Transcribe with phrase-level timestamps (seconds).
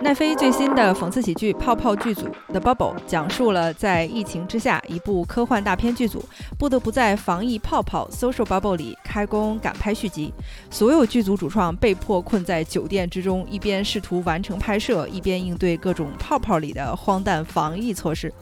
[0.00, 6.24] 奈飞最新的讽刺喜剧《泡泡剧组》The Bubble 讲述了在疫情之下，一部科幻大片剧组
[6.56, 10.32] 不得不在防疫泡泡 Social Bubble 里开工赶拍续集。
[10.70, 18.32] 所有剧组主创被迫困在酒店之中，一边试图完成拍摄，一边应对各种泡泡里的荒诞防疫措施。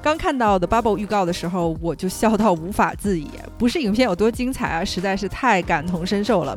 [0.00, 3.26] 刚看到的 Bubble 预告的时候，我就笑到无法自已。
[3.58, 6.56] 不是影片有多精彩啊，实在是太感同身受了。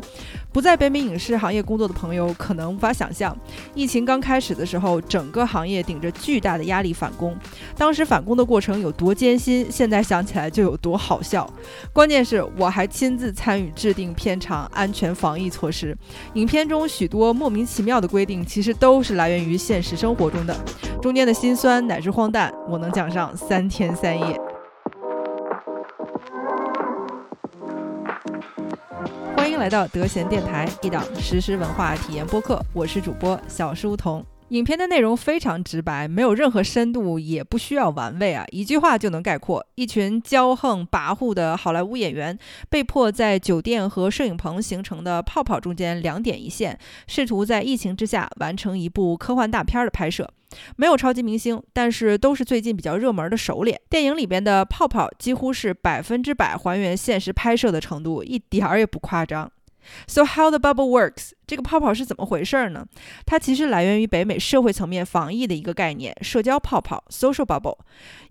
[0.56, 3.38] 不在北美影视行业工作的朋友可能无法想象，
[3.74, 7.36] 疫情刚开始的时候，整个行业顶着巨大的压力返工，
[7.78, 11.46] 当时返工的过程有多艰辛，现在想起来就有多好笑。
[11.92, 15.94] 关键是我还亲自参与制定片场安全防疫措施，
[16.36, 20.56] 影片中许多莫名其妙的规定，其实都是来源于现实生活中的，
[21.02, 24.55] 中间的辛酸乃至荒诞，我能讲上三天三夜。
[29.46, 32.60] 欢迎来到德贤电台，一档实时文化体验播客。
[32.74, 34.26] 我是主播小书童。
[34.48, 42.36] 影片的内容非常直白，没有任何深度，也不需要玩味啊，一句话就能概括：一群骄横跋扈的好莱坞演员
[42.72, 50.28] 被迫在酒店和摄影棚形成的泡泡中间两点一线，试图在疫情之下完成一部科幻大片的拍摄。
[50.76, 53.80] 没有超级明星，但是都是最近比较热门的熟脸。
[53.90, 59.52] 电影里边的泡泡几乎是百分之百还原现实拍摄的程度，一点儿也不夸张。
[60.08, 61.32] So how the bubble works？
[61.48, 62.86] 这个泡泡是怎么回事呢？
[63.24, 67.78] 它其实来源于北美社会层面防疫的一个概念——社交泡泡 （social bubble）。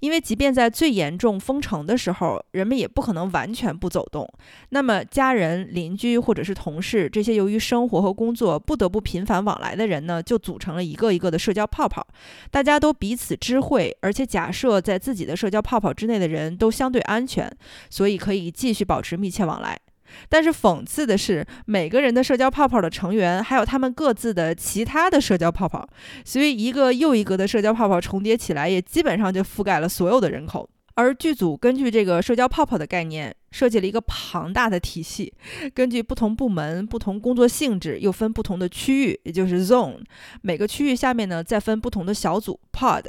[0.00, 4.28] 因为即便在最严重封城的时候，人们也不可能完全不走动。
[4.70, 12.04] 那么家人、邻居或者是同事这些由于生活和工作不得不频繁往来的人呢，就组成了一个一个的社交泡泡。
[12.50, 17.48] 大家都彼此知会，而且假设在自己的社交泡泡之内的人都相对安全，
[17.88, 19.78] 所以可以继续保持密切往来。
[20.28, 25.88] 但是讽刺的是，每个人的社交泡泡的成员，还有他们各自的其他的社交泡泡，
[26.24, 30.68] 所以一个又一个的社交泡泡重叠起来，也基本上就覆盖了所有的人口。
[30.96, 35.32] 而剧组根据这个社交泡泡的概念，设计了一个庞大的体系，
[35.74, 39.96] 根据不同部门、不同工作性质，又分不同的区域，也就是 zone。
[40.42, 43.06] 每个区域下面呢，再分不同的小组 pod。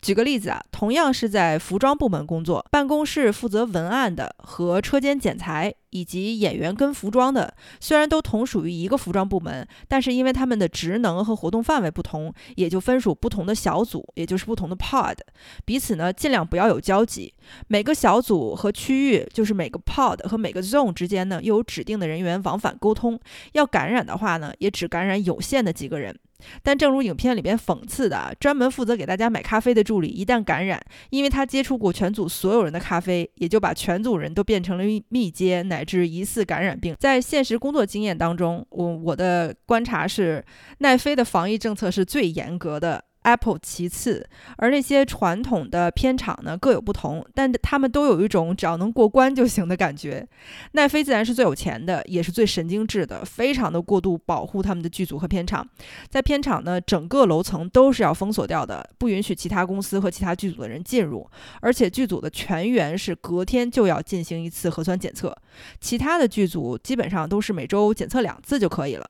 [0.00, 15.16] 举个例子啊，同样是在服装部门工作，办公室负责文案的和车间剪裁以及演员跟服装的，虽然都同属于一个服装部门，但是因为他们的职能和活动范围不同，也就分属不同的小组，也就是不同的 pod，
[15.64, 17.34] 彼此呢尽量不要有交集。
[17.68, 23.18] 每个小组和区域，就是每个 pod 和每个 zone 之间呢，又有指定的人员往返沟通。
[23.52, 26.16] 要感染的话呢，也只感染有限的几个人。
[26.62, 30.80] 但正如影片里边讽刺的，专门负责给大家买咖啡的助理一旦感染，
[31.10, 36.96] 因为他接触过全组所有人的咖啡，也就把全组人都变成了密接乃至疑似感染病。
[36.98, 40.44] 在现实工作经验当中，我我的观察是，
[40.78, 43.04] 奈飞的防疫政策是最严格的。
[43.22, 50.26] Apple 其次，而那些传统的片场呢各有不同，但他们都有一种只要能过关就行的感觉。
[50.72, 55.66] 奈飞自然是最有钱的，也是最神经质的，非常的过度保护他们的剧组和片场。
[56.08, 61.28] 在片场呢，整个楼层都是要封锁掉的，不允许其他公司和其他剧组的人进入，
[61.60, 65.36] 而且剧组的全员是隔天就要进行一次核酸检测，
[65.80, 69.08] 其他的剧组基本上都是每周检测两次就可以了。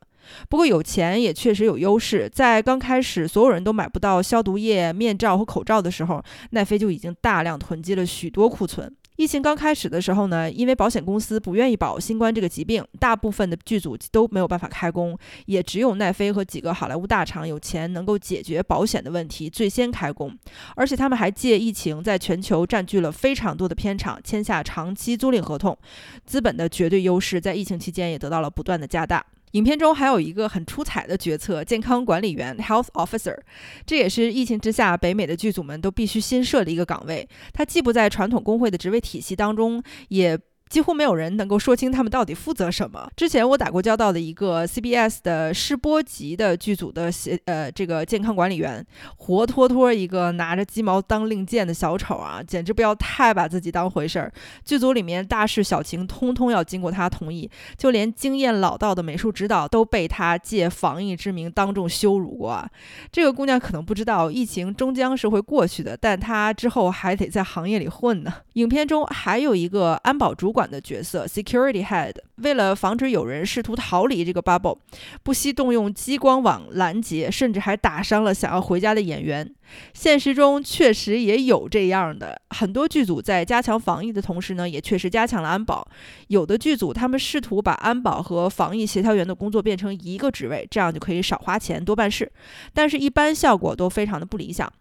[0.48, 8.94] 不过有钱也确实有优势，在刚开始所有人都买不到消毒液、面罩和口罩的时候，奈飞就已经大量囤积了许多库存。
[9.16, 20.34] 疫情刚开始的时候呢，因为保险公司不愿意保新冠这个疾病，大部分的剧组都没有办法开工，也只有奈飞和几个好莱坞大厂有钱能够解决保险的问题，最先开工。
[20.74, 25.76] 而且他们还借疫情在全球占据了非常多的片场，签下长期租赁合同，
[26.24, 29.24] 资本的绝对优势在疫情期间也得到了不断的加大。
[29.52, 33.38] 影片中还有一个很出彩的角色——健康管理员 （Health Officer），
[33.86, 37.28] 这也是疫情之下北美的剧组们都必须新设的一个岗位。
[37.52, 40.38] 他既不在传统工会的职位体系当中，也。
[40.72, 43.06] 几乎没有人能够说清他们到底负责什么。
[43.14, 48.82] 之前我打过交道的一个 CBS 的试播集的剧组的协呃这个健康管理员，
[49.18, 54.32] 活脱脱一个拿着鸡毛当令箭的小丑啊，简直不要太把自己当回事儿。
[54.64, 62.48] 剧组里面大事小情通通要经过他同意，就连经验老道的美术指导都被他借防疫之名当众羞辱过。
[62.48, 62.66] 啊。
[63.10, 68.32] 这个姑娘可能不知道，疫情终将是会过去的，但她之后还得在行业里混呢。
[68.54, 70.61] 影片中还有一个安保主管。
[70.62, 72.14] 管的角色 （security head）。
[72.36, 74.78] 为了防止有人试图逃离这个 bubble，
[75.24, 79.52] 不惜动用激光网拦截，甚至还打伤了想要回家的演员。
[79.92, 85.86] 现实中确实也有这样的，很多剧组在加强防疫的同时呢，也确实加强了安保。
[86.28, 92.30] 有的剧组他们试图把安保和防疫协调员的工作变成一个职位，这样就可以少花钱多办事。
[92.72, 94.72] 但是，一般效果都非常的不理想。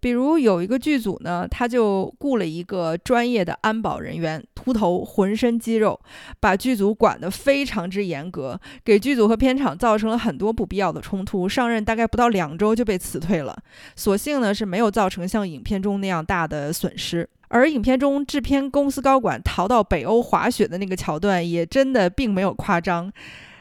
[0.00, 5.98] 比如有一个剧组呢，他就雇了一个专业的安保人员，秃头，浑身肌肉，
[6.38, 11.48] 把剧组管得非常之严格，给剧组和片场造成了很多不必要的冲突。
[11.48, 13.56] 上任大概不到两周就被辞退了，
[13.96, 17.28] 所幸呢是没有造成像影片中那样大的损失。
[17.48, 23.10] 而影片中制片公司高管逃到北欧滑雪的那个桥段，也真的并没有夸张。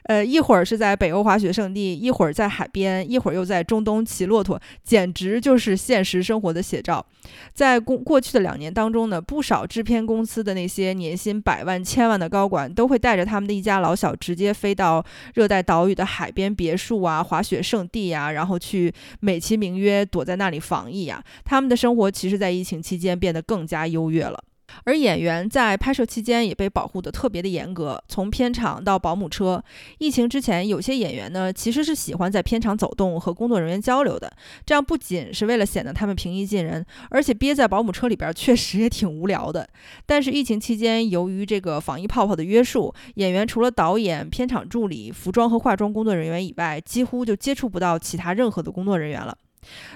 [0.09, 7.05] 呃，一会儿是在北欧滑雪胜地，一会儿在海边，一会儿又在中东骑骆驼，简直就是现实生活的写照。
[7.53, 21.23] 在过过去的两年当中呢，不少制片公司的那些年薪百万、千万的高管，都会带着他们的一家老小，直接飞到热带岛屿的海边别墅啊、滑雪胜地啊，然后去美其名曰躲在那里防疫啊。
[21.45, 24.43] 他们的生活其实，在疫情期间变得更加优越了。
[24.89, 29.63] 而演员在拍摄期间也被保护得特别的严格，从片场到保姆车。
[29.99, 34.33] 疫情之前，有些演员呢其实是喜欢在片场走动和工作人员交流的，
[34.65, 39.69] 这样不仅是为了显得他们平易近人，而且憋在保姆车里边确实也挺无聊的。
[40.07, 49.37] 但是疫情期间，由于这个防疫泡泡的约束，演员除了导演、片场助理、服装和化妆工作人员以外，几乎就接触不到其他任何的工作人员了。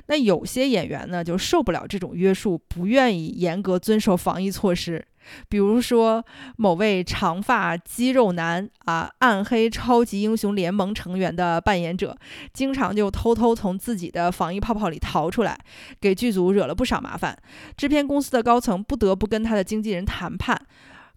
[0.08, 5.06] 那有些演员呢，就受不了这种约束，不愿意严格遵守防疫措施。
[5.48, 6.22] 比如说，
[6.58, 12.18] 某位长发肌肉男啊，暗黑超级英雄联盟成员的扮演者，
[12.52, 15.58] 经常就偷偷从自己的防疫泡泡里逃出来，
[16.02, 17.38] 给剧组惹了不少麻烦。
[17.78, 20.60] 制片公司的高层不得不跟他的经纪人谈判。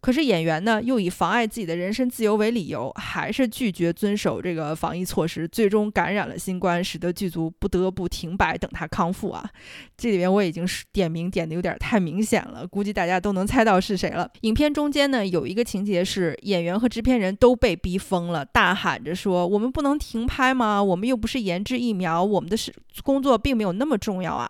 [0.06, 9.50] 可是演员呢，又以妨碍自己的人身自由为理由，还是拒绝遵守这个防疫措施，最终感染了新冠，使得剧组不得不停摆等他康复啊。
[9.96, 14.30] 这里边我已经是点名点的有点太明显了，估计大家都能猜到是谁了。
[14.42, 20.80] 影片中间呢，有一个情节是演员和制片人都被逼疯了，大喊着说：“我们不能停拍吗？
[20.80, 22.72] 我们又不是研制疫苗，我们的是
[23.02, 24.48] 工作并没有那么重要啊。”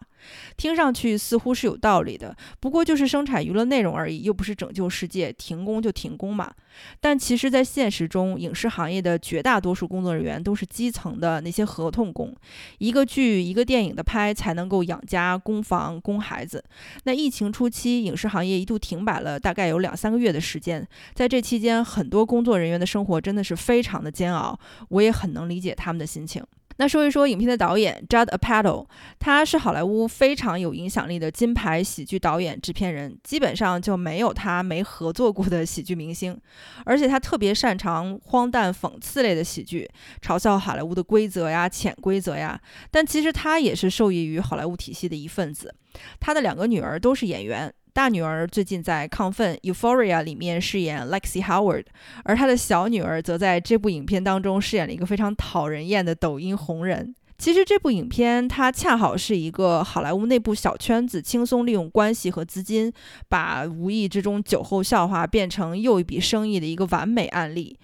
[0.56, 6.52] 听上去似乎是有道理的，不过就是生产娱乐内容而已，又不是拯救世界，停工就停工嘛。
[7.00, 12.34] 但其实，在现实中，影视行业的绝大多数工作人员都是基层的那些合同工，
[12.78, 16.62] 一个剧、一个电影的拍才能够养家、供房、供孩子。
[17.04, 24.58] 那疫情初期，影视行业一度停摆了大概有两三个月的时间，在这期间，很多工作人员的生活真的是非常的煎熬，
[24.90, 26.44] 我也很能理解他们的心情。
[26.78, 28.86] 那说一说影片的导演 Judd Apatow，
[29.18, 36.38] 他是好莱坞非常有影响力的金牌喜剧导演、制片人，基本上就没有他没合作过的喜剧明星。
[36.84, 39.90] 而且他特别擅长荒诞讽刺类的喜剧，
[40.20, 42.60] 嘲笑好莱坞的规则呀、潜规则呀。
[42.90, 45.74] 但其实他也是受益于好莱坞体系的一份子。
[46.20, 47.72] 他的两个女儿都是演员。
[47.96, 51.86] 大女儿最近在《亢奋》（Euphoria） 里面饰演 Lexi Howard，
[52.24, 57.14] 而她的小女儿则在这部影片当中饰演了一个非常讨人厌的抖音红人。
[57.38, 62.92] 其实这部影片它恰好是一个好莱坞内部小圈子轻松利用关系和资金，
[63.30, 67.78] 把无意之中酒后笑话变成又一笔生意的一个完美案例。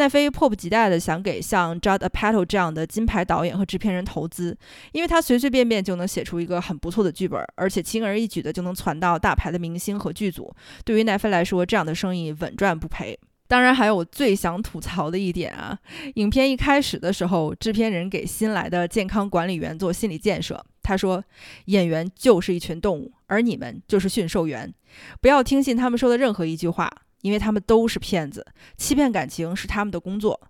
[0.00, 4.56] 奈飞迫不及待地想给像 Judd Apatow 这样的金牌导演和制片人投资，
[4.92, 10.50] 因为他随随便便就能写出一个很不错的剧本，而且轻而易举的就能攒到大牌的明星和剧组。
[10.86, 13.18] 对于奈飞来说，这样的生意稳赚不赔。
[13.46, 15.78] 当然，还有我最想吐槽的一点啊，
[16.14, 21.22] 影片一开始的时候，制片人给新来的健康管理员做心理建设，他说
[21.66, 24.72] ：“演员就是一群动物，而你们就是驯兽员，
[25.20, 26.90] 不要听信他们说的任何一句话。”
[27.22, 28.46] 因为他们都是骗子，
[28.76, 30.40] 欺骗感情是他们的工作，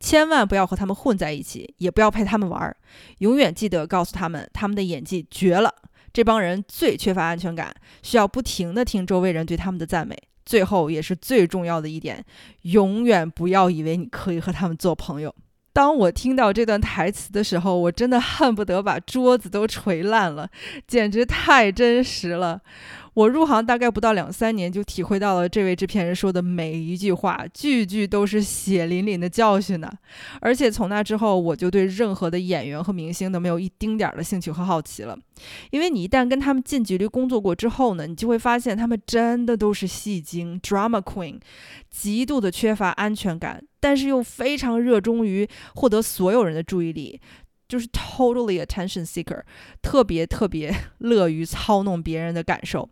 [0.00, 2.76] 千万不要和他们混在一起，也不要陪他们玩儿。
[3.18, 5.74] 永远记得告诉他们，他们的演技绝了。
[6.12, 10.16] 这帮人最缺乏安全感，需要不停的听周围人对他们的赞美。
[10.46, 12.24] 最后也是最重要的一点，
[12.62, 15.34] 永远不要以为你可以和他们做朋友。
[15.72, 20.48] 当我听到这段台词的时候，我真的恨不得把桌子都锤烂了，
[20.86, 22.60] 简直太真实了。
[23.14, 29.88] 我入行大概不到两三年，就体会到了这位制片人说的每一句话，句句都是血淋淋的教训呢。
[30.40, 35.16] 而且从那之后，我就对任何的演员和明星都没有一丁点儿的兴趣和好奇了。
[35.70, 41.38] 因为你一旦跟他们近距离工作过之后呢，你就会发现他们真的都是戏精 （drama queen），
[41.90, 47.20] 极度的缺乏安全感，但是又非常热衷于获得所有人的注意力。
[47.66, 49.40] 就是 totally attention seeker，
[49.80, 52.90] 特别特别 乐于操弄别人的感受。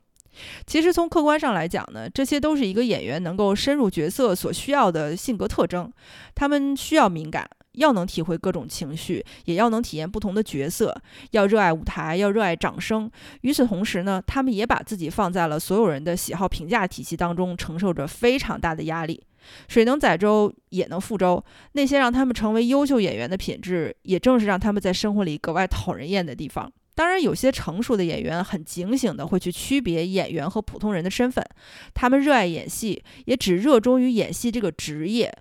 [0.67, 5.93] 其实从客观上来讲呢，这些都是一个演员能够深入角色所需要的性格特征。
[6.35, 10.95] 他们需要敏感，要能体会各种情绪，也要能体验不同的角色，
[11.33, 13.11] 要热爱舞台，要热爱掌声。
[13.43, 19.23] 与此同时呢，他们也把自己放在了所有人的喜好评价体系当中，承受着非常大的压力。
[19.67, 21.45] 水能载舟，也能覆舟。
[21.73, 26.73] 那些让他们成为优秀演员的品质，也正是让他们在生活里格外讨人厌的地方。
[26.95, 31.45] 当然，有些成熟的演员很警醒的会去区别演员和普通人的身份。
[31.95, 35.35] 他们热爱演戏，也只热衷于演戏这个职业。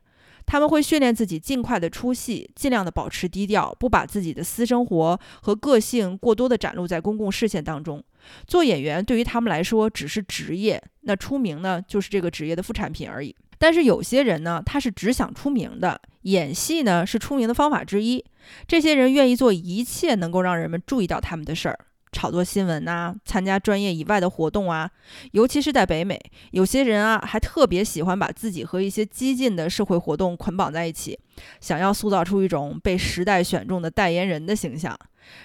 [0.45, 8.03] 他们会训练自己尽快的出戏，尽量的保持低调，不把自己的私生活和个性过多的展露在公共视线当中。
[8.47, 13.35] 做演员对于他们来说只是职业，那出名呢，就是这个职业的副产品而已。
[13.57, 18.23] 但是有些人呢，他是只想出名的，演戏呢是出名的方法之一。
[18.67, 21.79] 这些人愿意做一切能够让人们注意到他们的事儿，
[22.11, 24.89] 炒作新闻呐，参加专业以外的活动啊。
[25.31, 26.19] 尤其是在北美，
[26.51, 31.17] 有些人啊还特别喜欢把自己和一些激进的社会活动捆绑在一起，
[31.59, 34.97] 想要塑造出一种被时代选中的代言人的形象。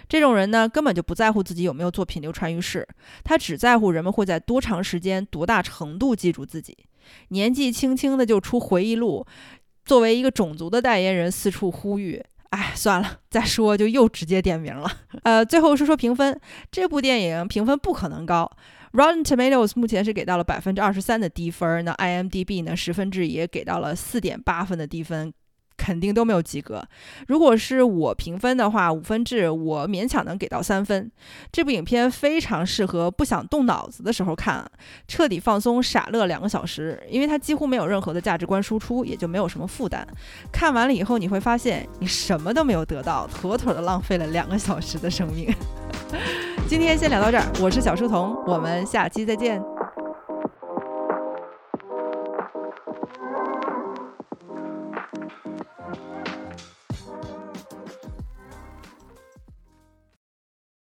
[0.09, 2.88] 这种人呢，根本就不在乎自己有没有作品流传于世，
[3.23, 6.76] 他只在乎人们会在多长时间、多大程度记住自己。
[7.28, 9.25] 年纪轻轻的就出回忆录，
[9.86, 12.22] 作为一个种族的代言人四处呼吁。
[12.50, 14.90] 哎，算了，再说就又直接点名了。
[15.24, 16.38] 呃，最后说说评分，
[16.70, 18.50] 这部电影评分不可能高。
[18.92, 25.32] Rotten Tomatoes 目前是给到了百分之二十三的低分，那 IMDB 呢十分制也给到了四点八分的低分。
[25.76, 26.83] 肯定都没有及格。
[27.28, 31.11] 如果是我评分的话，五分制我勉强能给到三分。
[31.52, 34.64] 这部影片非常适合不想动脑子的时候看，
[35.06, 40.06] 彻底放松傻乐两个小时，因为它几乎没有任何的价值观输出，也就没有什么负担。
[40.50, 45.54] 看完了以后，你会发现你什么都没有得到，妥妥的浪费了两个小时的生命。
[46.68, 49.75] 今天先聊到这儿，我是小书童，我们下期再见。